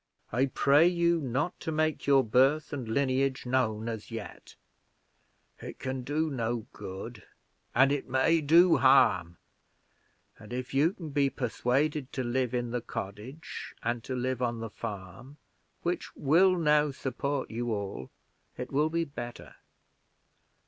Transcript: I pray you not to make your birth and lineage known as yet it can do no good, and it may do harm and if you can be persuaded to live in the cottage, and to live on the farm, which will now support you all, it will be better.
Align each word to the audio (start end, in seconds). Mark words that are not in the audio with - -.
I 0.31 0.47
pray 0.47 0.87
you 0.87 1.19
not 1.19 1.59
to 1.59 1.71
make 1.71 2.07
your 2.07 2.23
birth 2.23 2.73
and 2.73 2.87
lineage 2.89 3.45
known 3.45 3.87
as 3.87 4.09
yet 4.09 4.55
it 5.59 5.77
can 5.77 6.01
do 6.01 6.31
no 6.31 6.65
good, 6.73 7.21
and 7.75 7.91
it 7.91 8.09
may 8.09 8.41
do 8.41 8.77
harm 8.77 9.37
and 10.39 10.51
if 10.53 10.73
you 10.73 10.93
can 10.93 11.09
be 11.09 11.29
persuaded 11.29 12.11
to 12.13 12.23
live 12.23 12.55
in 12.55 12.71
the 12.71 12.81
cottage, 12.81 13.75
and 13.83 14.03
to 14.05 14.15
live 14.15 14.41
on 14.41 14.59
the 14.59 14.71
farm, 14.71 15.37
which 15.83 16.15
will 16.15 16.57
now 16.57 16.89
support 16.89 17.51
you 17.51 17.71
all, 17.71 18.09
it 18.57 18.71
will 18.71 18.89
be 18.89 19.05
better. 19.05 19.53